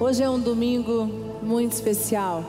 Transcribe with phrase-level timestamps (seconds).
[0.00, 1.06] Hoje é um domingo
[1.42, 2.44] muito especial.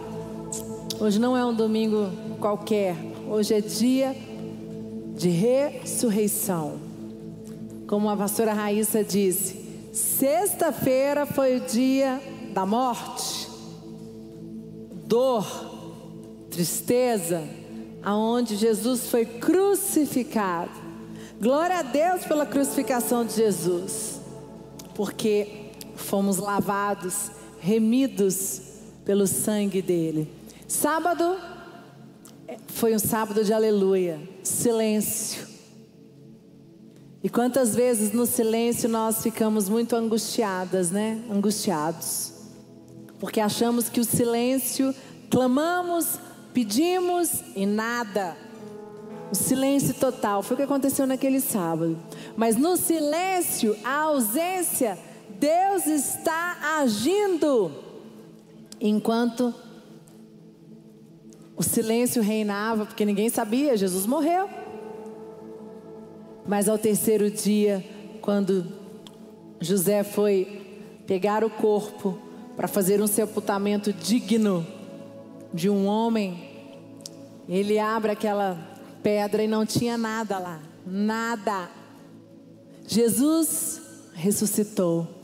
[1.00, 2.96] Hoje não é um domingo qualquer.
[3.28, 4.16] Hoje é dia
[5.16, 6.80] de ressurreição.
[7.88, 12.22] Como a pastora Raíssa disse, sexta-feira foi o dia
[12.54, 13.50] da morte,
[15.08, 15.44] dor,
[16.52, 17.44] tristeza,
[18.04, 20.70] aonde Jesus foi crucificado.
[21.42, 24.22] Glória a Deus pela crucificação de Jesus,
[24.94, 28.62] porque fomos lavados, remidos
[29.06, 30.28] pelo sangue dele.
[30.68, 31.38] Sábado
[32.68, 35.48] foi um sábado de aleluia, silêncio.
[37.22, 41.22] E quantas vezes no silêncio nós ficamos muito angustiadas, né?
[41.30, 42.34] Angustiados.
[43.20, 44.96] Porque achamos que o silêncio,
[45.30, 46.18] clamamos,
[46.54, 48.38] pedimos e nada.
[49.32, 51.98] O silêncio total foi o que aconteceu naquele sábado.
[52.38, 54.98] Mas no silêncio, a ausência,
[55.40, 57.72] Deus está agindo.
[58.80, 59.54] Enquanto
[61.56, 64.50] o silêncio reinava, porque ninguém sabia, Jesus morreu.
[66.46, 67.86] Mas ao terceiro dia,
[68.22, 68.66] quando
[69.62, 72.18] José foi pegar o corpo
[72.56, 74.66] para fazer um sepultamento digno
[75.54, 76.50] de um homem,
[77.48, 78.58] ele abre aquela
[79.02, 81.70] pedra e não tinha nada lá, nada.
[82.88, 83.82] Jesus
[84.14, 85.19] ressuscitou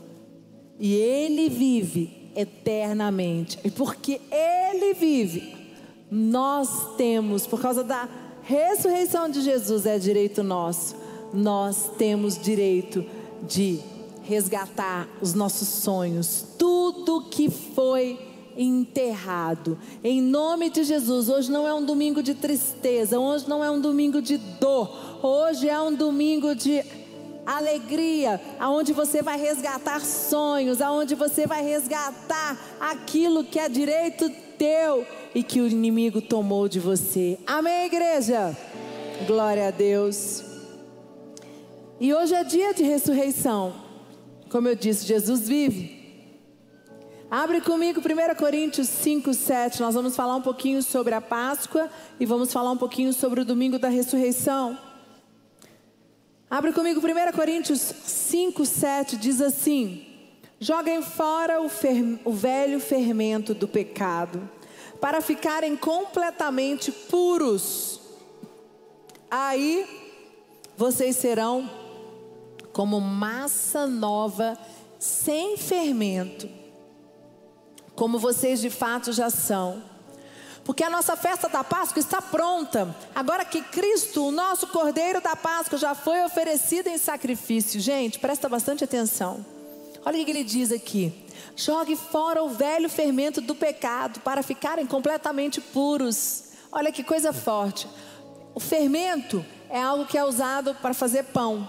[0.78, 3.58] e ele vive eternamente.
[3.64, 5.56] E porque ele vive,
[6.10, 8.08] nós temos, por causa da
[8.42, 10.94] ressurreição de Jesus, é direito nosso,
[11.32, 13.04] nós temos direito
[13.46, 13.80] de
[14.22, 18.18] resgatar os nossos sonhos, tudo que foi
[18.56, 19.78] enterrado.
[20.02, 23.80] Em nome de Jesus, hoje não é um domingo de tristeza, hoje não é um
[23.80, 24.90] domingo de dor,
[25.22, 26.82] hoje é um domingo de
[27.46, 35.06] alegria, aonde você vai resgatar sonhos, aonde você vai resgatar aquilo que é direito teu
[35.34, 37.38] e que o inimigo tomou de você.
[37.46, 38.56] Amém, igreja?
[39.26, 40.42] Glória a Deus.
[42.00, 43.72] E hoje é dia de ressurreição.
[44.50, 45.96] Como eu disse, Jesus vive.
[47.30, 49.80] Abre comigo 1 Coríntios 5, 7.
[49.80, 51.88] Nós vamos falar um pouquinho sobre a Páscoa
[52.20, 54.78] e vamos falar um pouquinho sobre o domingo da ressurreição.
[56.50, 59.16] Abre comigo 1 Coríntios 5, 7.
[59.16, 60.06] Diz assim:
[60.60, 62.20] Joguem fora o, fer...
[62.24, 64.48] o velho fermento do pecado,
[65.00, 68.00] para ficarem completamente puros.
[69.30, 69.86] Aí
[70.76, 71.68] vocês serão
[72.72, 74.58] como massa nova,
[74.98, 76.48] sem fermento
[77.96, 79.82] como vocês de fato já são.
[80.66, 82.94] Porque a nossa festa da Páscoa está pronta.
[83.14, 87.80] Agora que Cristo, o nosso Cordeiro da Páscoa, já foi oferecido em sacrifício.
[87.80, 89.46] Gente, presta bastante atenção.
[90.04, 91.12] Olha o que ele diz aqui.
[91.54, 96.46] Jogue fora o velho fermento do pecado para ficarem completamente puros.
[96.72, 97.86] Olha que coisa forte.
[98.52, 101.68] O fermento é algo que é usado para fazer pão,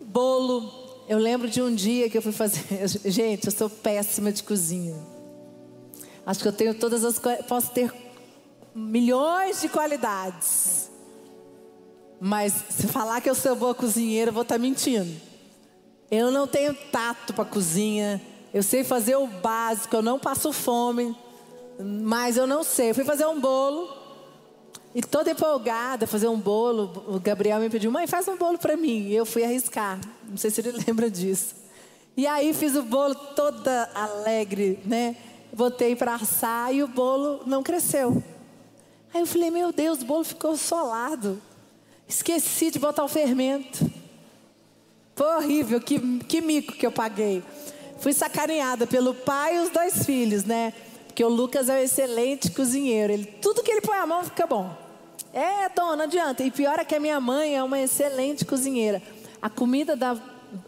[0.00, 1.04] bolo.
[1.08, 2.64] Eu lembro de um dia que eu fui fazer.
[3.10, 5.13] Gente, eu sou péssima de cozinha.
[6.26, 7.92] Acho que eu tenho todas as posso ter
[8.74, 10.90] milhões de qualidades.
[12.20, 15.14] Mas se falar que eu sou boa cozinheira, eu vou estar tá mentindo.
[16.10, 18.20] Eu não tenho tato para cozinha.
[18.52, 21.14] Eu sei fazer o básico, eu não passo fome.
[21.78, 22.90] Mas eu não sei.
[22.90, 24.04] Eu fui fazer um bolo.
[24.94, 27.04] E toda empolgada, fazer um bolo.
[27.08, 29.08] O Gabriel me pediu, mãe, faz um bolo para mim.
[29.08, 30.00] E eu fui arriscar.
[30.28, 31.56] Não sei se ele lembra disso.
[32.16, 35.16] E aí fiz o bolo toda alegre, né?
[35.54, 38.22] Botei para assar e o bolo não cresceu.
[39.12, 41.40] Aí eu falei, meu Deus, o bolo ficou solado.
[42.08, 43.88] Esqueci de botar o fermento.
[45.14, 47.42] Foi horrível, que, que mico que eu paguei.
[48.00, 50.74] Fui sacaneada pelo pai e os dois filhos, né?
[51.06, 53.12] Porque o Lucas é um excelente cozinheiro.
[53.12, 54.76] Ele, tudo que ele põe a mão fica bom.
[55.32, 56.42] É, dona, não adianta.
[56.42, 59.00] E pior é que a minha mãe é uma excelente cozinheira.
[59.40, 60.16] A comida da.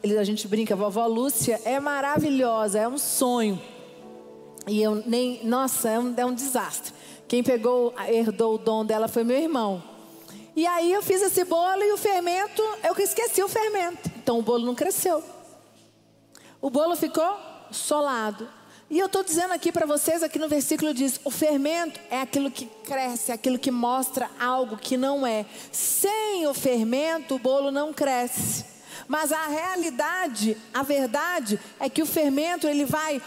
[0.03, 3.61] A gente brinca, a vovó Lúcia é maravilhosa, é um sonho.
[4.67, 6.93] E eu nem, nossa, é um, é um desastre.
[7.29, 9.83] Quem pegou, herdou o dom dela foi meu irmão.
[10.55, 14.11] E aí eu fiz esse bolo e o fermento, eu esqueci o fermento.
[14.17, 15.23] Então o bolo não cresceu.
[16.61, 17.37] O bolo ficou
[17.71, 18.49] solado.
[18.89, 22.51] E eu estou dizendo aqui para vocês, aqui no versículo diz: o fermento é aquilo
[22.51, 25.45] que cresce, aquilo que mostra algo que não é.
[25.73, 28.65] Sem o fermento, o bolo não cresce.
[29.09, 33.21] Mas a realidade, a verdade é que o fermento ele vai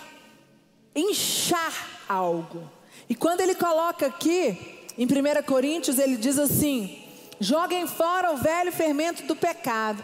[0.96, 2.70] inchar algo.
[3.08, 7.04] E quando ele coloca aqui, em 1 Coríntios, ele diz assim:
[7.40, 10.04] joguem fora o velho fermento do pecado.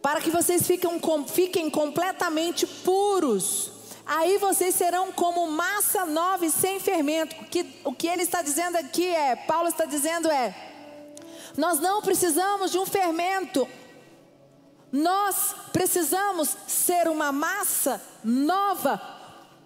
[0.00, 3.72] para que vocês fiquem, fiquem completamente puros.
[4.06, 7.36] Aí vocês serão como massa nova e sem fermento.
[7.42, 10.54] O que, o que ele está dizendo aqui é, Paulo está dizendo é,
[11.56, 13.68] nós não precisamos de um fermento,
[14.92, 19.00] nós precisamos ser uma massa nova,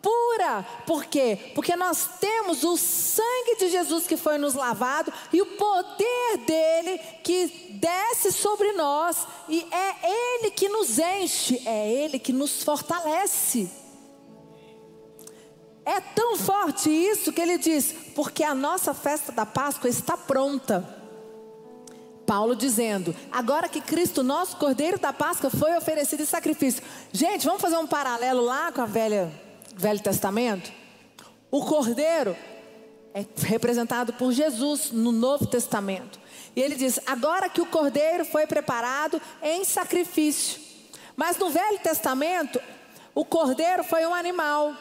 [0.03, 0.65] pura.
[0.87, 1.53] Por quê?
[1.55, 6.99] Porque nós temos o sangue de Jesus que foi nos lavado e o poder dele
[7.23, 7.47] que
[7.81, 13.71] desce sobre nós e é ele que nos enche, é ele que nos fortalece.
[15.87, 20.94] É tão forte isso que ele diz, porque a nossa festa da Páscoa está pronta.
[22.26, 26.82] Paulo dizendo: agora que Cristo, nosso Cordeiro da Páscoa, foi oferecido em sacrifício.
[27.12, 29.31] Gente, vamos fazer um paralelo lá com a velha,
[29.76, 30.73] Velho Testamento?
[31.50, 32.37] O Cordeiro
[33.12, 36.19] é representado por Jesus no Novo Testamento.
[36.56, 40.61] E ele diz: agora que o Cordeiro foi preparado em sacrifício.
[41.17, 42.61] Mas no Velho Testamento,
[43.15, 44.75] o Cordeiro foi um animal.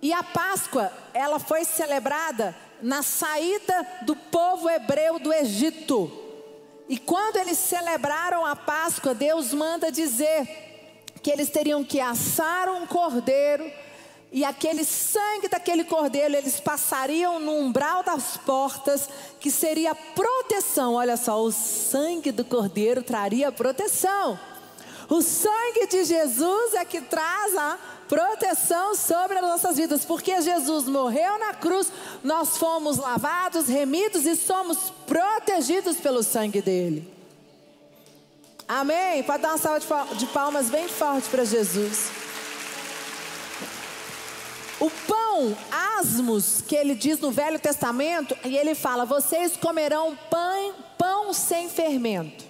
[0.00, 6.21] E a Páscoa, ela foi celebrada na saída do povo hebreu do Egito.
[6.92, 10.46] E quando eles celebraram a Páscoa, Deus manda dizer
[11.22, 13.64] que eles teriam que assar um cordeiro
[14.30, 19.08] e aquele sangue daquele cordeiro eles passariam no umbral das portas,
[19.40, 20.92] que seria proteção.
[20.92, 24.38] Olha só, o sangue do cordeiro traria proteção.
[25.08, 27.78] O sangue de Jesus é que traz a
[28.12, 31.90] proteção sobre as nossas vidas, porque Jesus morreu na cruz,
[32.22, 37.10] nós fomos lavados, remidos e somos protegidos pelo sangue dele.
[38.68, 39.22] Amém?
[39.22, 42.10] Pode dar uma salva de palmas bem forte para Jesus.
[44.78, 45.56] O pão
[45.98, 51.70] asmos, que ele diz no Velho Testamento, e ele fala: vocês comerão pão, pão sem
[51.70, 52.44] fermento.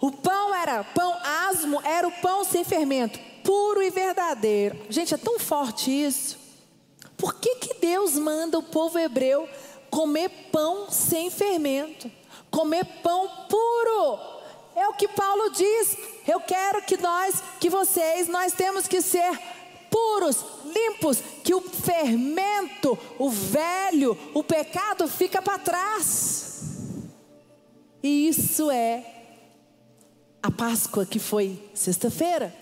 [0.00, 1.12] O pão era, pão
[1.48, 4.78] asmo era o pão sem fermento puro e verdadeiro.
[4.88, 6.38] Gente, é tão forte isso.
[7.16, 9.48] Por que, que Deus manda o povo hebreu
[9.90, 12.10] comer pão sem fermento?
[12.50, 14.18] Comer pão puro.
[14.74, 15.96] É o que Paulo diz.
[16.26, 19.38] Eu quero que nós, que vocês, nós temos que ser
[19.90, 26.62] puros, limpos, que o fermento, o velho, o pecado fica para trás.
[28.02, 29.04] E isso é
[30.42, 32.61] a Páscoa que foi sexta-feira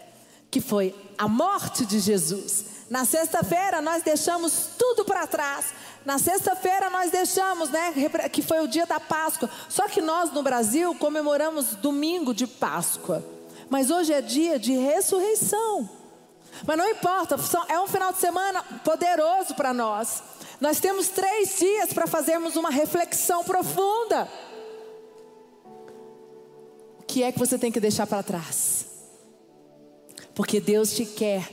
[0.50, 2.64] que foi a morte de Jesus.
[2.88, 5.66] Na sexta-feira nós deixamos tudo para trás.
[6.04, 7.92] Na sexta-feira nós deixamos, né,
[8.32, 9.48] que foi o dia da Páscoa.
[9.68, 13.24] Só que nós no Brasil comemoramos domingo de Páscoa.
[13.68, 15.88] Mas hoje é dia de ressurreição.
[16.66, 17.36] Mas não importa,
[17.68, 20.22] é um final de semana poderoso para nós.
[20.60, 24.28] Nós temos três dias para fazermos uma reflexão profunda.
[26.98, 28.89] O que é que você tem que deixar para trás?
[30.40, 31.46] Porque Deus te quer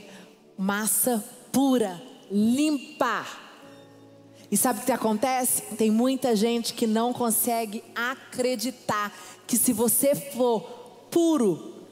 [0.56, 2.00] massa pura,
[2.30, 3.26] limpa.
[4.50, 5.60] E sabe o que acontece?
[5.76, 9.14] Tem muita gente que não consegue acreditar
[9.46, 10.62] que se você for
[11.10, 11.84] puro,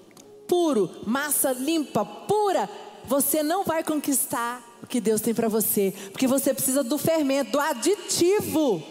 [0.49, 2.67] puro, massa limpa, pura,
[3.05, 7.51] você não vai conquistar o que Deus tem para você, porque você precisa do fermento,
[7.51, 8.83] do aditivo.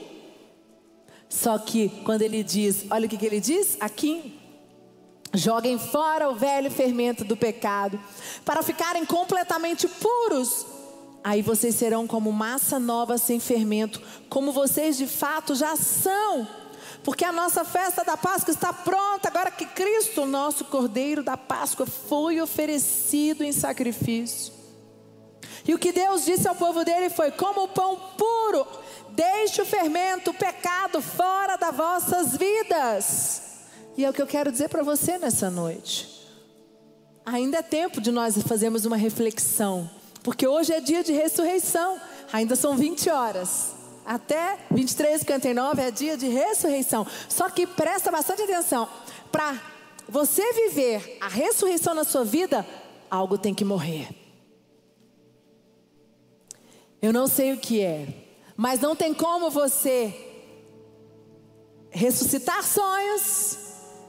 [1.27, 4.34] Só que quando ele diz, olha o que, que ele diz aqui
[5.33, 7.99] Joguem fora o velho fermento do pecado,
[8.43, 10.65] para ficarem completamente puros.
[11.23, 16.47] Aí vocês serão como massa nova sem fermento, como vocês de fato já são.
[17.03, 21.85] Porque a nossa festa da Páscoa está pronta, agora que Cristo, nosso Cordeiro da Páscoa,
[21.85, 24.53] foi oferecido em sacrifício.
[25.67, 28.67] E o que Deus disse ao povo dele foi: como o pão puro,
[29.09, 33.44] deixe o fermento, o pecado fora das vossas vidas.
[33.97, 36.09] E é o que eu quero dizer para você nessa noite.
[37.25, 39.89] Ainda é tempo de nós fazermos uma reflexão,
[40.21, 41.99] porque hoje é dia de ressurreição,
[42.31, 43.73] ainda são 20 horas.
[44.05, 47.07] Até 23, 59 é dia de ressurreição.
[47.27, 48.87] Só que presta bastante atenção.
[49.31, 49.59] Para
[50.07, 52.65] você viver a ressurreição na sua vida,
[53.09, 54.09] algo tem que morrer.
[57.01, 58.07] Eu não sei o que é,
[58.55, 60.13] mas não tem como você
[61.89, 63.64] ressuscitar sonhos,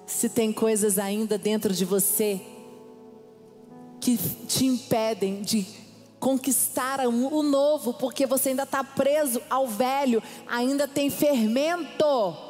[0.06, 2.40] se tem coisas ainda dentro de você
[4.00, 5.66] que te impedem de
[6.20, 12.45] conquistar o novo, porque você ainda está preso ao velho, ainda tem fermento.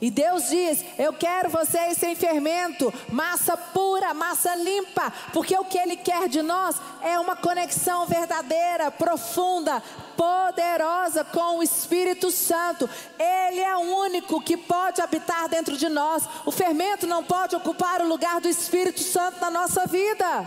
[0.00, 5.78] E Deus diz: Eu quero vocês sem fermento, massa pura, massa limpa, porque o que
[5.78, 9.82] Ele quer de nós é uma conexão verdadeira, profunda,
[10.16, 12.88] poderosa com o Espírito Santo.
[13.18, 16.24] Ele é o único que pode habitar dentro de nós.
[16.46, 20.46] O fermento não pode ocupar o lugar do Espírito Santo na nossa vida.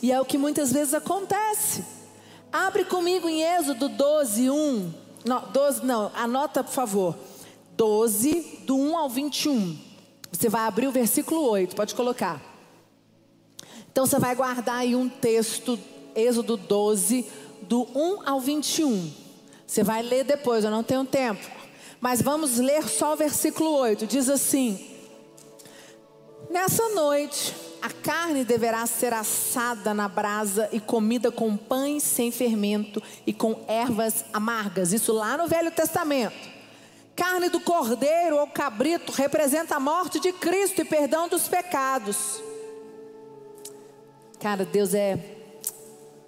[0.00, 1.84] E é o que muitas vezes acontece.
[2.52, 5.01] Abre comigo em Êxodo 12, 1.
[5.24, 7.16] Não, 12, não, anota por favor.
[7.76, 9.78] 12, do 1 ao 21.
[10.30, 12.40] Você vai abrir o versículo 8, pode colocar.
[13.90, 15.78] Então você vai guardar aí um texto,
[16.14, 17.26] Êxodo 12,
[17.62, 19.12] do 1 ao 21.
[19.66, 21.46] Você vai ler depois, eu não tenho tempo.
[22.00, 24.06] Mas vamos ler só o versículo 8.
[24.06, 24.91] Diz assim:
[26.52, 33.02] Nessa noite, a carne deverá ser assada na brasa e comida com pães sem fermento
[33.26, 34.92] e com ervas amargas.
[34.92, 36.52] Isso lá no Velho Testamento.
[37.16, 42.42] Carne do cordeiro ou cabrito representa a morte de Cristo e perdão dos pecados.
[44.38, 45.41] Cara, Deus é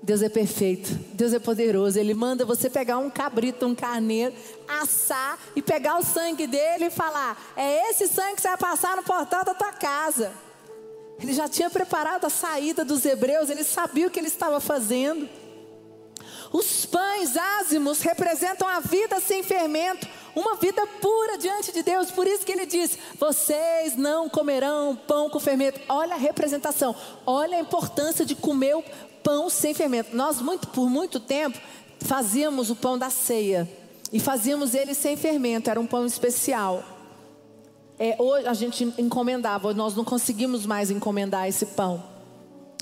[0.05, 1.99] Deus é perfeito, Deus é poderoso.
[1.99, 4.35] Ele manda você pegar um cabrito, um carneiro,
[4.69, 8.97] assar e pegar o sangue dele e falar: é esse sangue que você vai passar
[8.97, 10.31] no portal da tua casa.
[11.19, 15.27] Ele já tinha preparado a saída dos hebreus, ele sabia o que ele estava fazendo.
[16.53, 20.07] Os pães ázimos representam a vida sem fermento,
[20.37, 22.11] uma vida pura diante de Deus.
[22.11, 25.81] Por isso que ele diz: vocês não comerão pão com fermento.
[25.89, 26.95] Olha a representação,
[27.25, 28.75] olha a importância de comer
[29.25, 30.14] pão sem fermento.
[30.14, 31.59] Nós, muito, por muito tempo,
[31.99, 33.69] fazíamos o pão da ceia
[34.12, 36.85] e fazíamos ele sem fermento, era um pão especial.
[37.99, 42.14] É, hoje a gente encomendava, nós não conseguimos mais encomendar esse pão.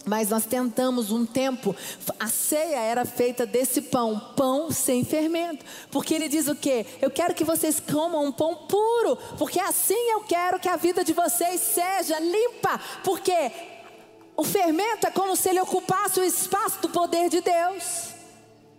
[0.04, 1.76] Mas nós tentamos um tempo,
[2.18, 5.64] a ceia era feita desse pão, pão sem fermento.
[5.92, 6.84] Porque ele diz o quê?
[7.00, 11.04] Eu quero que vocês comam um pão puro, porque assim eu quero que a vida
[11.04, 12.80] de vocês seja limpa.
[13.04, 13.52] Porque
[14.42, 18.08] o fermento é como se ele ocupasse o espaço do poder de Deus.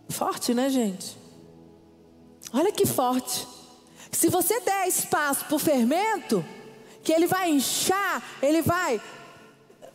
[0.10, 1.18] Forte, né, gente?
[2.54, 3.48] Olha que forte.
[4.12, 6.44] Se você der espaço para o fermento,
[7.02, 9.02] que ele vai inchar, ele vai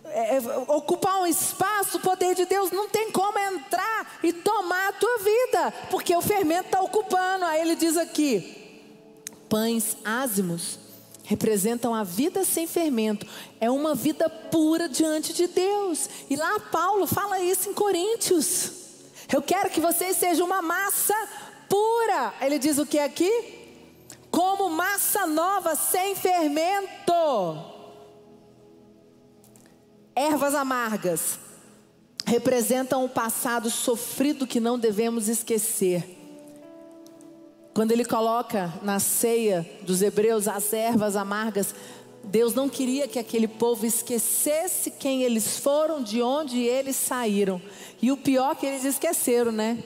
[0.07, 4.89] é, é, ocupar um espaço, o poder de Deus não tem como entrar e tomar
[4.89, 7.45] a tua vida, porque o fermento está ocupando.
[7.45, 8.83] Aí ele diz aqui:
[9.51, 10.88] pães ázimos
[11.29, 13.27] representam a vida sem fermento,
[13.61, 16.09] é uma vida pura diante de Deus.
[16.31, 18.73] E lá Paulo fala isso em Coríntios.
[19.31, 21.15] Eu quero que vocês sejam uma massa
[21.69, 22.33] pura.
[22.41, 23.59] Ele diz o que aqui?
[24.31, 27.13] Como massa nova sem fermento
[30.17, 31.39] Ervas amargas
[32.25, 36.18] representam o passado sofrido que não devemos esquecer.
[37.79, 41.73] Quando ele coloca na ceia dos hebreus as ervas amargas,
[42.25, 47.63] Deus não queria que aquele povo esquecesse quem eles foram, de onde eles saíram.
[48.03, 49.79] E o pior é que eles esqueceram, né?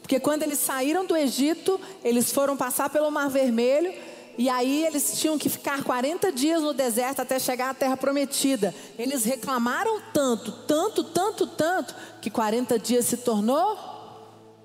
[0.00, 3.92] Porque quando eles saíram do Egito, eles foram passar pelo Mar Vermelho
[4.38, 8.74] e aí eles tinham que ficar 40 dias no deserto até chegar à terra prometida.
[8.98, 13.76] Eles reclamaram tanto, tanto, tanto, tanto, que 40 dias se tornou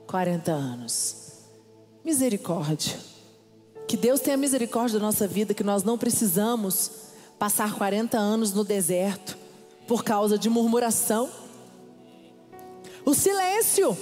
[0.08, 1.31] 40 anos.
[2.04, 2.98] Misericórdia.
[3.88, 6.92] Que Deus tenha misericórdia da nossa vida, que nós não precisamos
[7.38, 9.38] passar 40 anos no deserto
[9.88, 11.30] por causa de murmuração.
[13.06, 13.98] O silêncio.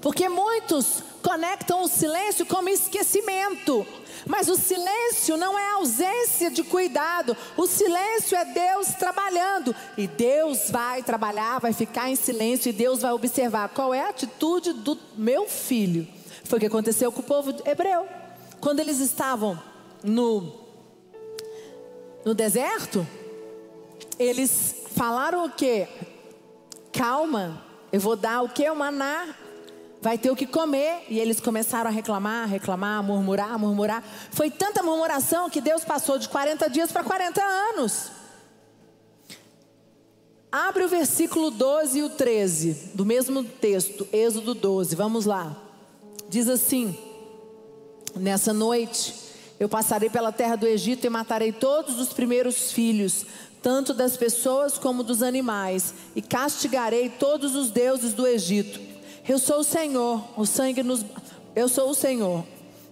[0.00, 3.86] Porque muitos conectam o silêncio como esquecimento.
[4.26, 9.74] Mas o silêncio não é ausência de cuidado, o silêncio é Deus trabalhando.
[9.96, 14.10] E Deus vai trabalhar, vai ficar em silêncio e Deus vai observar qual é a
[14.10, 16.17] atitude do meu filho.
[16.48, 18.08] Foi o que aconteceu com o povo hebreu.
[18.58, 19.62] Quando eles estavam
[20.02, 20.50] no,
[22.24, 23.06] no deserto,
[24.18, 25.86] eles falaram o que?
[26.90, 27.62] Calma,
[27.92, 28.68] eu vou dar o que?
[28.70, 29.34] O maná
[30.00, 31.04] vai ter o que comer.
[31.10, 34.02] E eles começaram a reclamar, reclamar, murmurar, murmurar.
[34.30, 38.10] Foi tanta murmuração que Deus passou de 40 dias para 40 anos.
[40.50, 44.96] Abre o versículo 12 e o 13 do mesmo texto, Êxodo 12.
[44.96, 45.67] Vamos lá.
[46.28, 46.96] Diz assim:
[48.16, 49.14] Nessa noite
[49.58, 53.26] eu passarei pela terra do Egito e matarei todos os primeiros filhos,
[53.62, 58.88] tanto das pessoas como dos animais, e castigarei todos os deuses do Egito
[59.28, 61.04] eu sou o Senhor, o sangue nos
[61.54, 62.44] Eu sou o Senhor.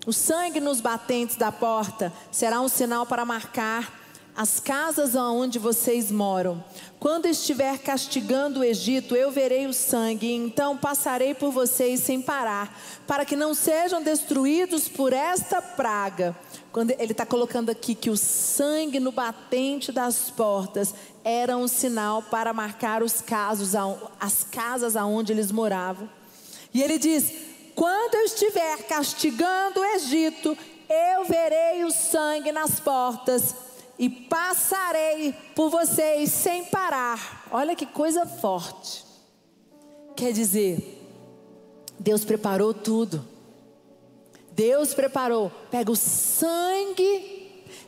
[0.07, 4.06] O sangue nos batentes da porta será um sinal para marcar
[4.37, 6.63] as casas aonde vocês moram.
[7.01, 12.79] Quando estiver castigando o Egito, eu verei o sangue, então passarei por vocês sem parar,
[13.07, 16.37] para que não sejam destruídos por esta praga.
[16.71, 22.23] Quando ele está colocando aqui que o sangue no batente das portas era um sinal
[22.23, 23.73] para marcar os casos,
[24.21, 26.11] as casas aonde eles moravam.
[26.75, 27.33] E ele diz:
[27.75, 30.57] quando eu estiver castigando o Egito,
[30.89, 33.66] eu verei o sangue nas portas
[33.99, 37.47] e passarei por vocês sem parar.
[37.51, 39.05] Olha que coisa forte.
[40.15, 41.03] Quer dizer,
[41.99, 43.25] Deus preparou tudo.
[44.53, 45.51] Deus preparou.
[45.71, 47.36] Pega o sangue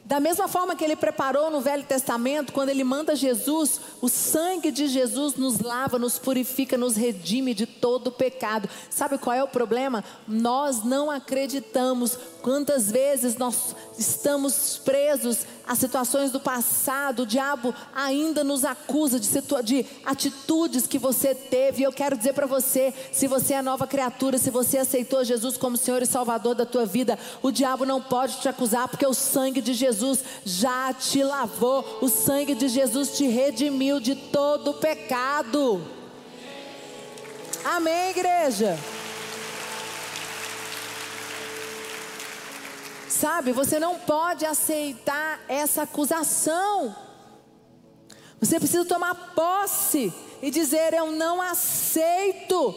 [0.08, 4.70] da mesma forma que ele preparou no Velho Testamento, quando ele manda Jesus, o sangue
[4.70, 8.70] de Jesus nos lava, nos purifica, nos redime de todo pecado.
[8.88, 10.02] Sabe qual é o problema?
[10.26, 18.42] Nós não acreditamos quantas vezes nós estamos presos a situações do passado, o diabo ainda
[18.42, 19.28] nos acusa de,
[19.62, 21.82] de atitudes que você teve.
[21.82, 25.58] E eu quero dizer para você: se você é nova criatura, se você aceitou Jesus
[25.58, 29.12] como Senhor e Salvador da tua vida, o diabo não pode te acusar, porque o
[29.12, 29.97] sangue de Jesus
[30.44, 35.82] já te lavou, o sangue de Jesus te redimiu de todo pecado.
[37.64, 38.78] Amém, igreja?
[43.08, 46.94] Sabe, você não pode aceitar essa acusação.
[48.40, 52.74] Você precisa tomar posse e dizer: Eu não aceito,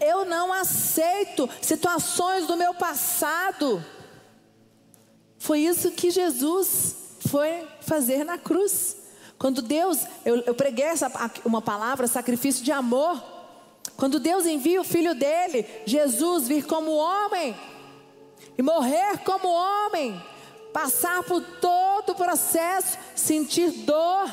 [0.00, 3.82] eu não aceito situações do meu passado.
[5.40, 6.94] Foi isso que Jesus
[7.26, 8.98] foi fazer na cruz.
[9.38, 11.10] Quando Deus, eu, eu preguei essa,
[11.46, 13.18] uma palavra, sacrifício de amor.
[13.96, 17.56] Quando Deus envia o filho dele, Jesus, vir como homem
[18.58, 20.22] e morrer como homem,
[20.74, 24.30] passar por todo o processo, sentir dor.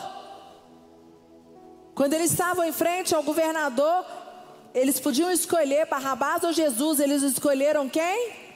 [1.95, 4.05] Quando eles estavam em frente ao governador,
[4.73, 8.46] eles podiam escolher Barrabás ou Jesus, eles escolheram quem?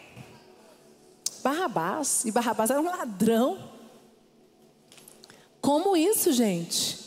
[1.41, 3.57] Barrabás, e Barrabás era um ladrão.
[5.60, 7.01] Como isso, gente?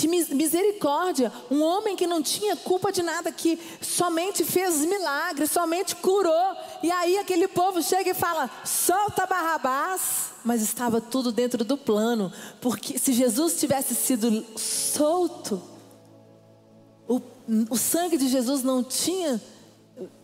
[0.00, 5.94] Que misericórdia, um homem que não tinha culpa de nada, que somente fez milagres, somente
[5.96, 6.56] curou.
[6.82, 10.30] E aí aquele povo chega e fala: solta Barrabás.
[10.42, 12.32] Mas estava tudo dentro do plano,
[12.62, 15.62] porque se Jesus tivesse sido solto,
[17.06, 17.20] o,
[17.68, 19.38] o sangue de Jesus não tinha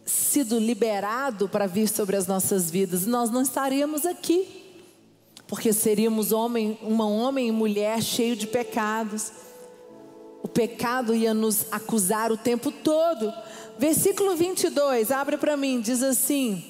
[0.06, 4.64] sido liberado para vir sobre as nossas vidas, nós não estaríamos aqui,
[5.48, 9.32] porque seríamos homem, uma homem e mulher cheio de pecados.
[10.42, 13.32] O pecado ia nos acusar o tempo todo.
[13.78, 16.64] Versículo 22, abre para mim, diz assim: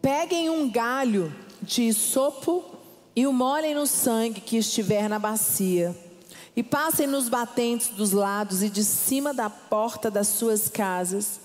[0.00, 2.64] Peguem um galho de sopo
[3.14, 5.94] e o molhem no sangue que estiver na bacia,
[6.56, 11.40] e passem nos batentes dos lados e de cima da porta das suas casas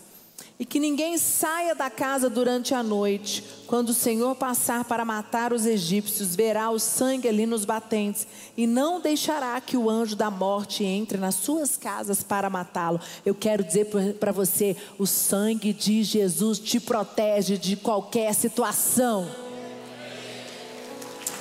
[0.60, 3.44] e que ninguém saia da casa durante a noite.
[3.68, 8.66] Quando o Senhor passar para matar os egípcios, verá o sangue ali nos batentes, e
[8.66, 13.00] não deixará que o anjo da morte entre nas suas casas para matá-lo.
[13.26, 13.88] Eu quero dizer
[14.20, 19.30] para você: o sangue de Jesus te protege de qualquer situação.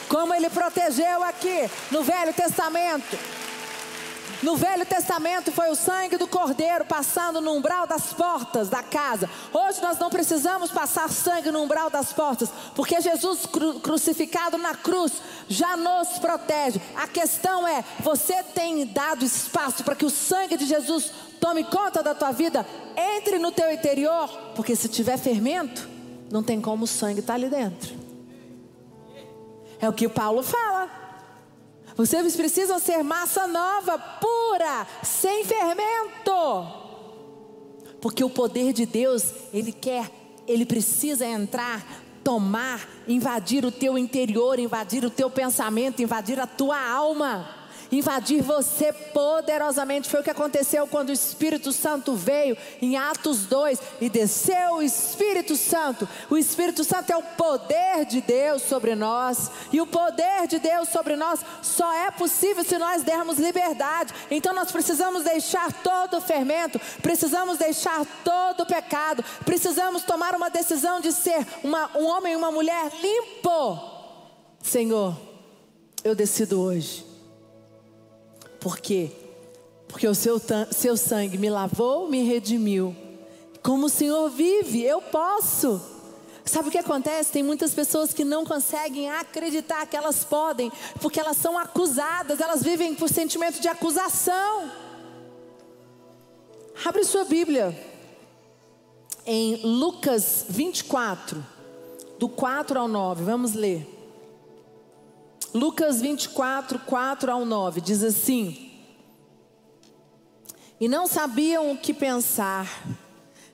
[0.08, 3.35] Como ele protegeu aqui no Velho Testamento.
[4.42, 9.28] No Velho Testamento foi o sangue do cordeiro passando no umbral das portas da casa.
[9.52, 14.74] Hoje nós não precisamos passar sangue no umbral das portas, porque Jesus cru crucificado na
[14.74, 15.12] cruz
[15.48, 16.80] já nos protege.
[16.96, 22.02] A questão é: você tem dado espaço para que o sangue de Jesus tome conta
[22.02, 25.88] da tua vida, entre no teu interior, porque se tiver fermento,
[26.30, 27.94] não tem como o sangue estar tá ali dentro.
[29.80, 30.95] É o que Paulo fala.
[31.96, 36.66] Vocês precisam ser massa nova, pura, sem fermento.
[38.00, 40.10] Porque o poder de Deus, ele quer,
[40.46, 41.84] ele precisa entrar,
[42.22, 47.55] tomar, invadir o teu interior, invadir o teu pensamento, invadir a tua alma
[47.90, 50.08] invadir você poderosamente.
[50.08, 54.82] Foi o que aconteceu quando o Espírito Santo veio em Atos 2 e desceu o
[54.82, 56.08] Espírito Santo.
[56.30, 60.88] O Espírito Santo é o poder de Deus sobre nós, e o poder de Deus
[60.88, 64.12] sobre nós só é possível se nós dermos liberdade.
[64.30, 70.50] Então nós precisamos deixar todo o fermento, precisamos deixar todo o pecado, precisamos tomar uma
[70.50, 73.96] decisão de ser uma, um homem e uma mulher limpo.
[74.62, 75.16] Senhor,
[76.02, 77.05] eu decido hoje
[78.60, 79.10] por quê?
[79.88, 80.40] Porque o seu,
[80.70, 82.94] seu sangue me lavou, me redimiu.
[83.62, 85.80] Como o Senhor vive, eu posso.
[86.44, 87.32] Sabe o que acontece?
[87.32, 92.62] Tem muitas pessoas que não conseguem acreditar que elas podem, porque elas são acusadas, elas
[92.62, 94.70] vivem por sentimento de acusação.
[96.84, 97.76] Abre sua Bíblia
[99.24, 101.44] em Lucas 24,
[102.16, 103.95] do 4 ao 9, vamos ler.
[105.56, 108.72] Lucas 24, 4 ao 9, diz assim:
[110.78, 112.86] E não sabiam o que pensar.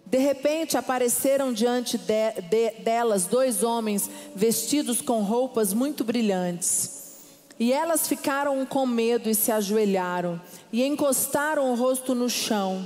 [0.04, 7.20] De repente apareceram diante de, de, delas dois homens vestidos com roupas muito brilhantes.
[7.56, 10.40] E elas ficaram com medo e se ajoelharam
[10.72, 12.84] e encostaram o rosto no chão.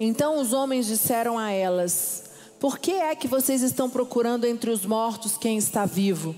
[0.00, 2.24] Então os homens disseram a elas:
[2.58, 6.34] Por que é que vocês estão procurando entre os mortos quem está vivo?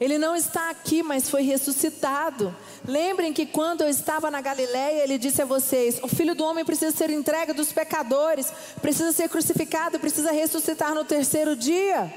[0.00, 2.54] Ele não está aqui, mas foi ressuscitado.
[2.88, 6.64] Lembrem que quando eu estava na Galiléia, ele disse a vocês: o filho do homem
[6.64, 12.10] precisa ser entregue dos pecadores, precisa ser crucificado, precisa ressuscitar no terceiro dia.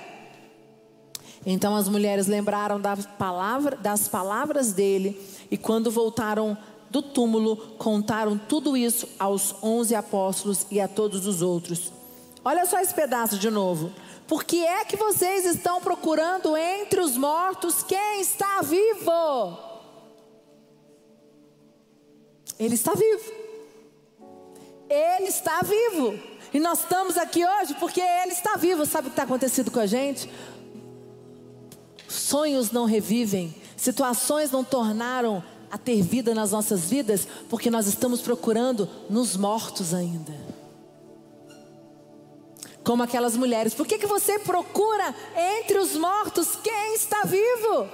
[1.46, 5.20] Então as mulheres lembraram da palavra, das palavras dele
[5.52, 6.58] e quando voltaram
[6.90, 11.92] do túmulo, contaram tudo isso aos onze apóstolos e a todos os outros.
[12.46, 13.92] Olha só esse pedaço de novo.
[14.28, 19.58] Por que é que vocês estão procurando entre os mortos quem está vivo?
[22.58, 23.32] Ele está vivo.
[24.90, 26.20] Ele está vivo.
[26.54, 28.86] E nós estamos aqui hoje porque Ele está vivo.
[28.86, 30.30] Sabe o que está acontecendo com a gente?
[32.08, 38.22] Sonhos não revivem, situações não tornaram a ter vida nas nossas vidas, porque nós estamos
[38.22, 40.43] procurando nos mortos ainda
[42.84, 43.74] como aquelas mulheres.
[43.74, 45.16] Por que, que você procura
[45.62, 47.88] entre os mortos quem está vivo?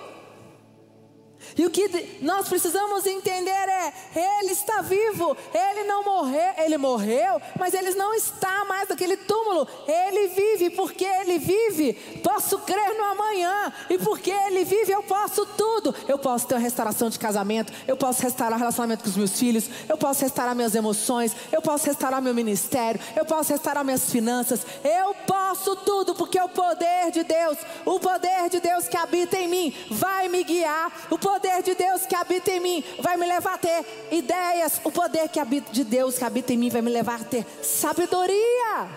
[1.58, 7.42] E o que nós precisamos entender é: Ele está vivo, Ele não morreu, Ele morreu,
[7.58, 9.68] mas Ele não está mais naquele túmulo.
[9.88, 15.46] Ele vive, porque Ele vive, posso crer no amanhã, e porque Ele vive, eu posso
[15.46, 15.94] tudo.
[16.08, 19.38] Eu posso ter uma restauração de casamento, eu posso restaurar o relacionamento com os meus
[19.38, 24.10] filhos, eu posso restaurar minhas emoções, eu posso restaurar meu ministério, eu posso restaurar minhas
[24.10, 29.38] finanças, eu posso tudo, porque o poder de Deus, o poder de Deus que habita
[29.38, 33.16] em mim, vai me guiar, o poder poder de Deus que habita em mim vai
[33.16, 34.80] me levar a ter ideias.
[34.84, 37.46] O poder que habita, de Deus que habita em mim vai me levar a ter
[37.64, 38.90] sabedoria.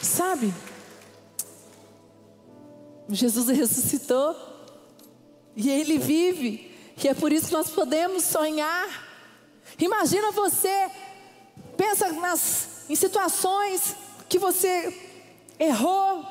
[0.00, 0.52] Sabe?
[3.08, 4.34] Jesus ressuscitou
[5.54, 9.04] e ele vive, e é por isso que nós podemos sonhar.
[9.78, 10.90] Imagina você,
[11.76, 13.94] pensa nas, em situações
[14.34, 14.92] que você
[15.60, 16.26] errou,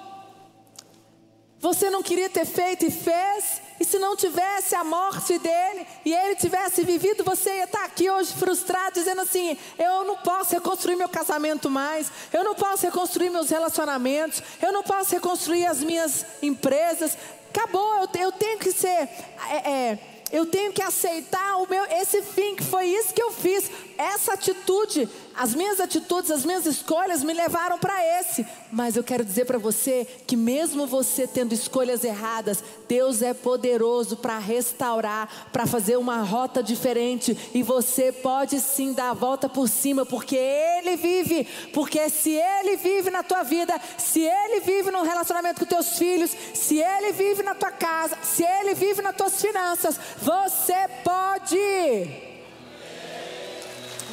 [1.57, 6.13] você não queria ter feito e fez, e se não tivesse a morte dele e
[6.13, 10.97] ele tivesse vivido, você ia estar aqui hoje frustrado, dizendo assim: eu não posso reconstruir
[10.97, 16.25] meu casamento mais, eu não posso reconstruir meus relacionamentos, eu não posso reconstruir as minhas
[16.41, 17.17] empresas.
[17.55, 19.07] Acabou, eu, eu tenho que ser.
[19.49, 19.99] É, é,
[20.33, 23.69] eu tenho que aceitar o meu, esse fim, que foi isso que eu fiz.
[23.95, 28.45] Essa atitude, as minhas atitudes, as minhas escolhas me levaram para esse.
[28.71, 34.17] Mas eu quero dizer para você que, mesmo você tendo escolhas erradas, Deus é poderoso
[34.17, 37.37] para restaurar, para fazer uma rota diferente.
[37.53, 41.47] E você pode sim dar a volta por cima, porque Ele vive.
[41.73, 46.31] Porque se Ele vive na tua vida, se Ele vive no relacionamento com teus filhos,
[46.53, 52.32] se Ele vive na tua casa, se Ele vive nas tuas finanças, você pode.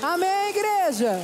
[0.02, 1.20] Amém, igreja?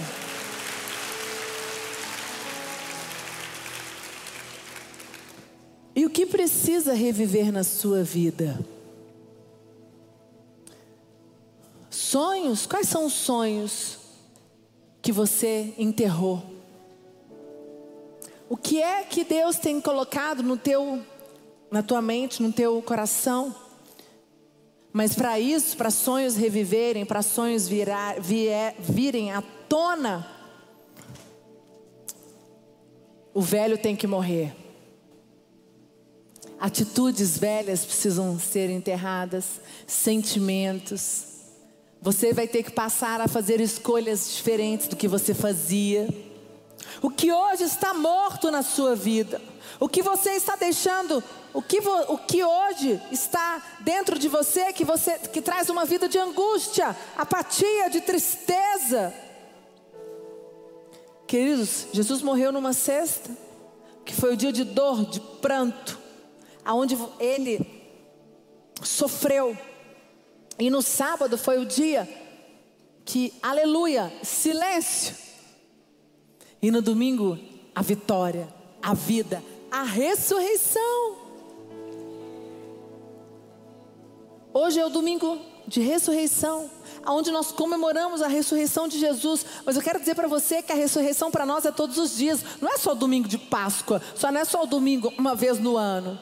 [5.95, 8.59] E o que precisa reviver na sua vida?
[11.89, 12.67] Sonhos?
[12.67, 13.99] Quais são os sonhos
[15.01, 16.43] que você enterrou?
[18.51, 21.03] O que é que Deus tem colocado no teu,
[21.71, 23.66] na tua mente, no teu coração?
[24.97, 30.27] Mas para isso, para sonhos reviverem, para sonhos virar, vier, virem à tona,
[33.35, 34.57] o velho tem que morrer.
[36.59, 41.27] Atitudes velhas precisam ser enterradas, sentimentos.
[42.01, 46.09] Você vai ter que passar a fazer escolhas diferentes do que você fazia.
[47.03, 49.41] O que hoje está morto na sua vida,
[49.79, 51.23] o que você está deixando
[51.57, 56.07] o que, o que hoje está dentro de você que você que traz uma vida
[56.07, 59.15] de angústia, apatia, de tristeza.
[61.27, 63.31] Queridos, Jesus morreu numa sexta,
[64.05, 65.99] que foi o dia de dor, de pranto,
[66.63, 67.67] aonde ele
[68.83, 69.57] sofreu.
[70.59, 72.07] E no sábado foi o dia
[73.03, 75.26] que, aleluia, silêncio.
[76.61, 77.39] E no domingo,
[77.75, 78.49] a vitória,
[78.83, 81.17] a vida, a ressurreição.
[84.53, 86.71] Hoje é o domingo de ressurreição,
[87.07, 89.45] onde nós comemoramos a ressurreição de Jesus.
[89.65, 92.43] Mas eu quero dizer para você que a ressurreição para nós é todos os dias,
[92.61, 95.59] não é só o domingo de Páscoa, só não é só o domingo uma vez
[95.59, 96.19] no ano.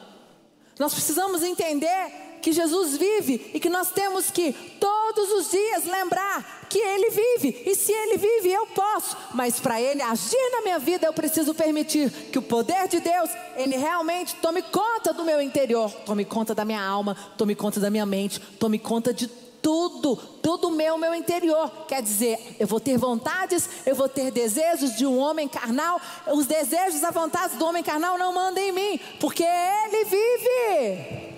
[0.77, 6.67] Nós precisamos entender que Jesus vive e que nós temos que todos os dias lembrar
[6.69, 7.63] que Ele vive.
[7.65, 9.17] E se Ele vive, eu posso.
[9.33, 13.31] Mas para Ele agir na minha vida, eu preciso permitir que o poder de Deus,
[13.57, 17.89] Ele realmente tome conta do meu interior, tome conta da minha alma, tome conta da
[17.89, 21.71] minha mente, tome conta de tudo, tudo meu, meu interior.
[21.87, 25.99] Quer dizer, eu vou ter vontades, eu vou ter desejos de um homem carnal.
[26.27, 31.34] Os desejos, a vontade do homem carnal não mandam em mim, porque ele vive.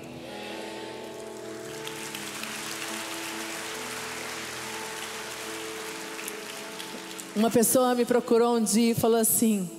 [7.37, 9.69] Uma pessoa me procurou um dia e falou assim: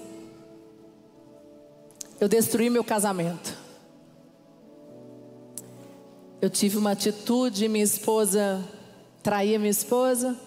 [2.20, 3.52] Eu destruí meu casamento.
[6.40, 8.64] Eu tive uma atitude, minha esposa
[9.24, 10.38] traía minha esposa.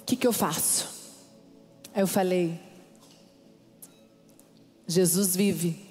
[0.00, 0.88] O que, que eu faço?
[1.94, 2.58] Aí eu falei:
[4.88, 5.86] Jesus vive.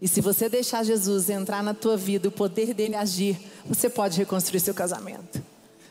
[0.00, 4.16] E se você deixar Jesus entrar na tua vida, o poder dele agir, você pode
[4.16, 5.42] reconstruir seu casamento.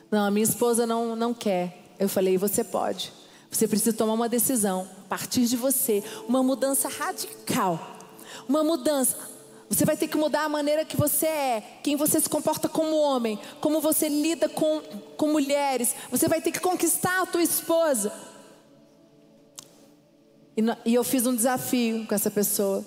[0.10, 1.87] Não, a minha esposa não, não quer.
[2.00, 3.12] Eu falei: você pode.
[3.50, 7.80] Você precisa tomar uma decisão, a partir de você, uma mudança radical.
[8.48, 9.18] Uma mudança.
[9.70, 12.96] Você vai ter que mudar a maneira que você é, quem você se comporta como
[12.96, 14.82] homem, como você lida com,
[15.18, 15.94] com mulheres.
[16.10, 18.14] Você vai ter que conquistar a tua esposa.
[20.56, 22.86] E, e eu fiz um desafio com essa pessoa.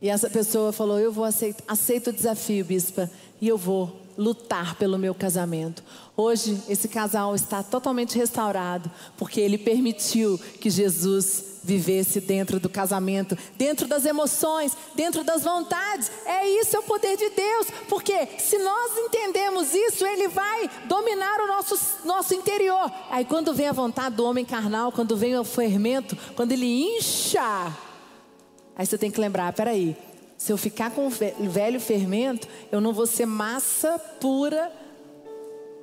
[0.00, 4.76] E essa pessoa falou: Eu vou aceitar, aceito o desafio, bispa, e eu vou lutar
[4.76, 5.82] pelo meu casamento.
[6.16, 13.36] Hoje, esse casal está totalmente restaurado, porque ele permitiu que Jesus vivesse dentro do casamento,
[13.56, 16.10] dentro das emoções, dentro das vontades.
[16.26, 21.40] É isso é o poder de Deus, porque se nós entendemos isso, ele vai dominar
[21.40, 22.92] o nosso, nosso interior.
[23.10, 27.72] Aí quando vem a vontade do homem carnal, quando vem o fermento, quando ele incha,
[28.76, 29.96] aí você tem que lembrar, peraí,
[30.44, 31.10] se eu ficar com o
[31.48, 34.70] velho fermento, eu não vou ser massa pura.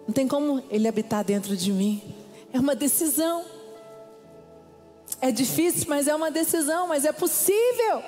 [0.05, 1.99] Não tem como ele habitar dentro de mim.
[2.53, 3.43] É uma decisão.
[5.19, 8.03] É difícil, mas é uma decisão, mas é possível.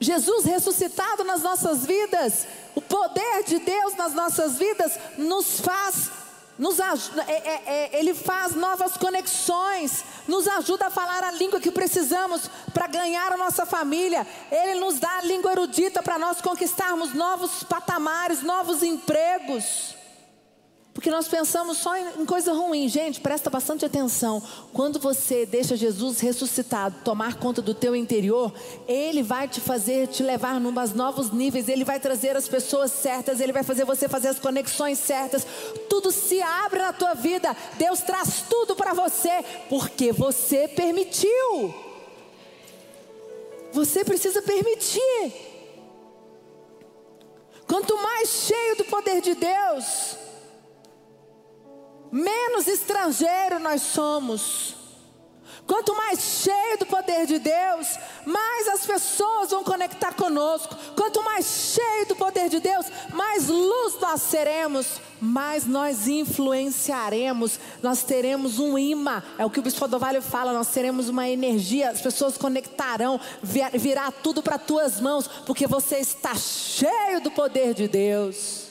[0.00, 6.10] Jesus ressuscitado nas nossas vidas, o poder de Deus nas nossas vidas nos faz,
[6.58, 11.70] nos, é, é, é, ele faz novas conexões, nos ajuda a falar a língua que
[11.70, 14.26] precisamos para ganhar a nossa família.
[14.50, 19.94] Ele nos dá a língua erudita para nós conquistarmos novos patamares, novos empregos.
[20.96, 22.88] Porque nós pensamos só em, coisa ruim.
[22.88, 24.42] Gente, presta bastante atenção.
[24.72, 28.50] Quando você deixa Jesus ressuscitado tomar conta do teu interior,
[28.88, 31.68] Ele vai te fazer, te levar numas novos níveis.
[31.68, 33.40] Ele vai trazer as pessoas certas.
[33.40, 35.46] Ele vai fazer você fazer as conexões certas.
[35.90, 37.54] Tudo se abre na tua vida.
[37.74, 39.44] Deus traz tudo para você.
[39.68, 41.74] Porque você permitiu.
[43.70, 45.34] Você precisa permitir.
[47.66, 50.24] Quanto mais cheio do poder de Deus
[52.16, 54.74] menos estrangeiro nós somos.
[55.66, 60.76] Quanto mais cheio do poder de Deus, mais as pessoas vão conectar conosco.
[60.94, 67.58] Quanto mais cheio do poder de Deus, mais luz nós seremos, mais nós influenciaremos.
[67.82, 70.52] Nós teremos um imã, é o que o Bispo Dovalho fala.
[70.52, 76.36] Nós teremos uma energia, as pessoas conectarão, virá tudo para tuas mãos, porque você está
[76.36, 78.65] cheio do poder de Deus.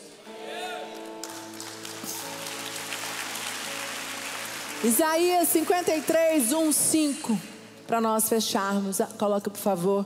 [4.86, 7.42] Isaías 53, 1, 5.
[7.88, 9.02] Para nós fecharmos.
[9.02, 10.06] Ah, coloca, por favor.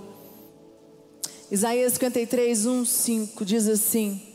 [1.51, 4.25] Isaías 53, 1, 5 diz assim: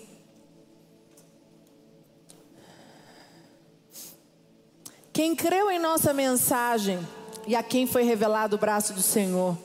[5.15, 6.99] Quem creu em nossa mensagem
[7.47, 9.57] e a quem foi revelado o braço do Senhor,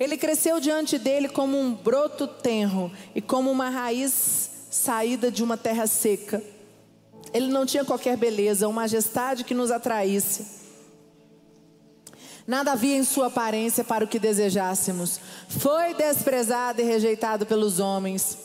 [0.00, 5.58] ele cresceu diante dele como um broto tenro e como uma raiz saída de uma
[5.58, 6.42] terra seca.
[7.32, 10.62] Ele não tinha qualquer beleza ou majestade que nos atraísse.
[12.46, 15.20] Nada havia em sua aparência para o que desejássemos.
[15.48, 18.36] Foi desprezado e rejeitado pelos homens.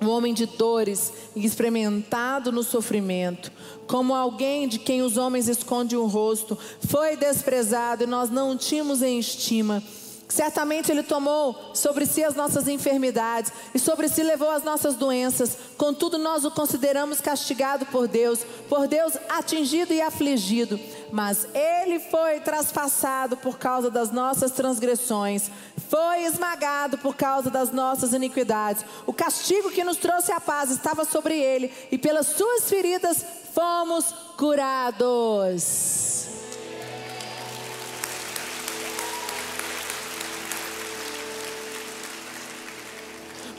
[0.00, 3.52] Um homem de dores experimentado no sofrimento,
[3.86, 9.02] como alguém de quem os homens escondem o rosto, foi desprezado e nós não tínhamos
[9.02, 9.82] em estima.
[10.30, 15.58] Certamente Ele tomou sobre si as nossas enfermidades e sobre si levou as nossas doenças.
[15.76, 18.38] Contudo, nós o consideramos castigado por Deus,
[18.68, 20.78] por Deus atingido e afligido.
[21.10, 25.50] Mas Ele foi traspassado por causa das nossas transgressões,
[25.88, 28.84] foi esmagado por causa das nossas iniquidades.
[29.06, 34.14] O castigo que nos trouxe a paz estava sobre Ele, e pelas Suas feridas fomos
[34.36, 36.19] curados.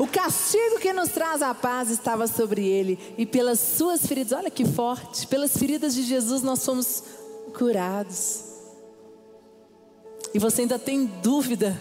[0.02, 4.50] O castigo que nos traz a paz estava sobre ele, e pelas suas feridas, olha
[4.50, 7.04] que forte, pelas feridas de Jesus nós somos
[7.56, 8.46] curados.
[10.34, 11.80] E você ainda tem dúvida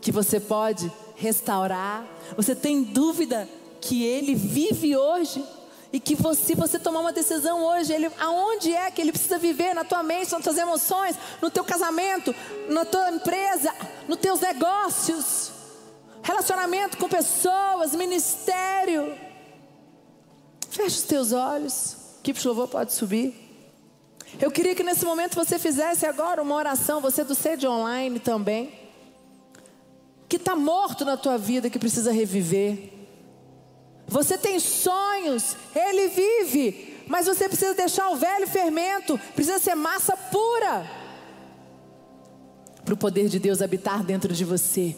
[0.00, 2.06] que você pode restaurar?
[2.36, 3.48] Você tem dúvida
[3.80, 5.44] que ele vive hoje?
[5.92, 9.36] E que você, se você tomar uma decisão hoje, ele, aonde é que ele precisa
[9.36, 9.74] viver?
[9.74, 12.32] Na tua mente, nas tuas emoções, no teu casamento,
[12.68, 13.74] na tua empresa,
[14.06, 15.55] nos teus negócios
[16.26, 19.16] relacionamento com pessoas, ministério.
[20.68, 21.96] Feche os teus olhos.
[22.22, 23.32] Que louvor pode subir.
[24.40, 28.74] Eu queria que nesse momento você fizesse agora uma oração, você do sede online também,
[30.28, 32.92] que está morto na tua vida, que precisa reviver.
[34.08, 40.16] Você tem sonhos, ele vive, mas você precisa deixar o velho fermento, precisa ser massa
[40.16, 40.90] pura,
[42.84, 44.96] para o poder de Deus habitar dentro de você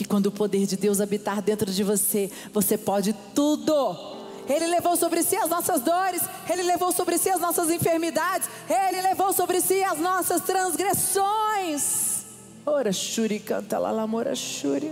[0.00, 3.94] que quando o poder de Deus habitar dentro de você, você pode tudo.
[4.48, 9.02] Ele levou sobre si as nossas dores, Ele levou sobre si as nossas enfermidades, Ele
[9.02, 12.24] levou sobre si as nossas transgressões.
[12.64, 14.90] Ora, Shuri, canta lá, lamora, Shuri.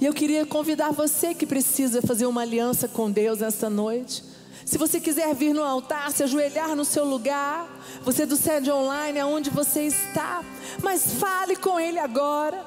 [0.00, 4.24] E eu queria convidar você que precisa fazer uma aliança com Deus nesta noite.
[4.70, 7.66] Se você quiser vir no altar, se ajoelhar no seu lugar,
[8.04, 10.44] você do sede online, aonde você está,
[10.80, 12.64] mas fale com Ele agora.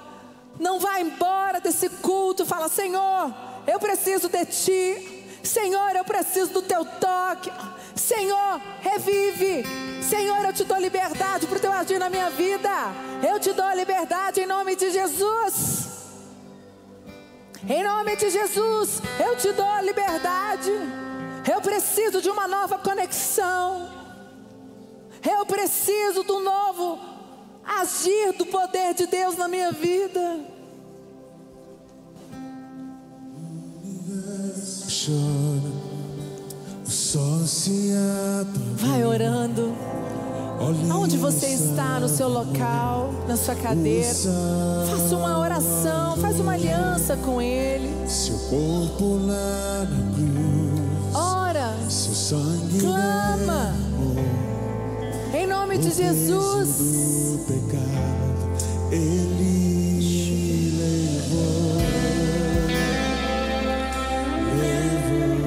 [0.59, 2.45] Não vá embora desse culto.
[2.45, 3.33] Fala, Senhor,
[3.65, 5.23] eu preciso de Ti.
[5.41, 7.49] Senhor, eu preciso do Teu toque.
[7.95, 9.63] Senhor, revive.
[10.03, 12.69] Senhor, eu te dou liberdade para o Teu agir na minha vida.
[13.25, 15.87] Eu te dou liberdade em nome de Jesus.
[17.65, 21.02] Em nome de Jesus, eu te dou liberdade.
[21.51, 23.89] Eu preciso de uma nova conexão.
[25.21, 26.99] Eu preciso do novo
[27.65, 30.39] agir do poder de Deus na minha vida.
[38.75, 39.73] Vai orando.
[40.89, 47.17] Aonde você está no seu local, na sua cadeira, faça uma oração, faz uma aliança
[47.17, 48.09] com Ele.
[48.09, 50.62] Seu corpo lá na cruz
[51.93, 53.75] seu sangue clama.
[55.31, 56.69] Em nome de Jesus.
[56.79, 58.49] Do pecado,
[58.91, 59.99] ele
[60.79, 61.77] levou.
[64.59, 65.43] Levou.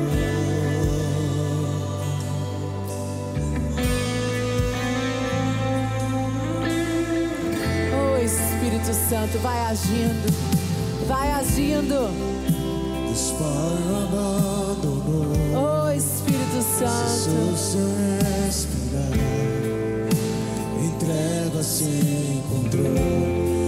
[7.92, 10.32] Oh Espírito Santo, vai agindo.
[11.08, 12.10] Vai agindo.
[15.54, 16.25] Oh Espírito
[16.78, 17.56] Santo.
[17.56, 17.78] Se
[18.44, 19.10] respirar,
[20.84, 23.65] entrega sem controle.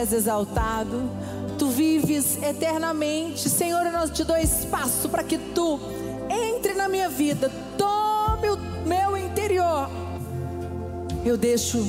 [0.00, 1.10] És exaltado,
[1.58, 3.48] tu vives eternamente.
[3.48, 5.78] Senhor, eu te dou espaço para que tu
[6.30, 9.90] entre na minha vida, tome o meu interior.
[11.24, 11.84] Eu deixo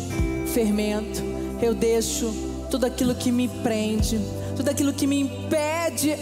[0.53, 1.21] fermento,
[1.61, 2.33] eu deixo
[2.69, 4.19] tudo aquilo que me prende,
[4.57, 6.17] tudo aquilo que me impede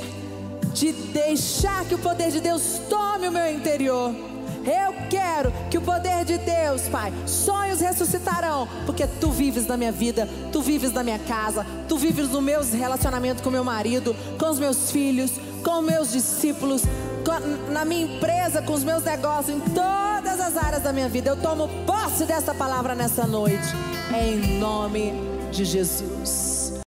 [0.74, 4.29] de deixar que o poder de Deus tome o meu interior.
[4.70, 9.92] Eu quero que o poder de Deus, Pai, sonhos ressuscitarão, porque tu vives na minha
[9.92, 14.48] vida, tu vives na minha casa, tu vives no meu relacionamento com meu marido, com
[14.48, 15.32] os meus filhos,
[15.64, 16.84] com meus discípulos,
[17.26, 21.32] com, na minha empresa, com os meus negócios, em todas as áreas da minha vida.
[21.32, 23.68] Eu tomo posse dessa palavra nessa noite,
[24.14, 25.14] em nome
[25.52, 26.49] de Jesus.